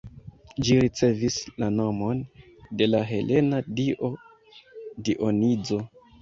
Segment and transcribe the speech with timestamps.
[0.67, 2.23] Ĝi ricevis la nomon
[2.79, 4.11] de la helena dio
[5.11, 5.81] Dionizo.